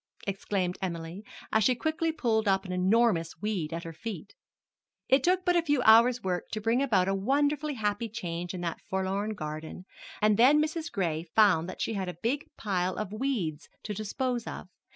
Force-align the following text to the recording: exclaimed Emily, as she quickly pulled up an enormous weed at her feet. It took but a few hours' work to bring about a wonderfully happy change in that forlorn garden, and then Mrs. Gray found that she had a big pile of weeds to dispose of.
exclaimed 0.25 0.79
Emily, 0.81 1.23
as 1.51 1.63
she 1.63 1.75
quickly 1.75 2.11
pulled 2.11 2.47
up 2.47 2.65
an 2.65 2.71
enormous 2.71 3.39
weed 3.39 3.71
at 3.71 3.83
her 3.83 3.93
feet. 3.93 4.33
It 5.07 5.23
took 5.23 5.45
but 5.45 5.55
a 5.55 5.61
few 5.61 5.83
hours' 5.83 6.23
work 6.23 6.49
to 6.53 6.59
bring 6.59 6.81
about 6.81 7.07
a 7.07 7.13
wonderfully 7.13 7.75
happy 7.75 8.09
change 8.09 8.55
in 8.55 8.61
that 8.61 8.81
forlorn 8.89 9.35
garden, 9.35 9.85
and 10.19 10.37
then 10.37 10.59
Mrs. 10.59 10.91
Gray 10.91 11.21
found 11.35 11.69
that 11.69 11.81
she 11.81 11.93
had 11.93 12.09
a 12.09 12.15
big 12.23 12.45
pile 12.57 12.95
of 12.95 13.13
weeds 13.13 13.69
to 13.83 13.93
dispose 13.93 14.47
of. 14.47 14.69